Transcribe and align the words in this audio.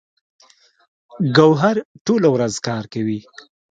ګوهر 1.37 1.75
ټوله 2.05 2.27
ورځ 2.35 2.53
کار 2.67 2.83
کوي 2.93 3.19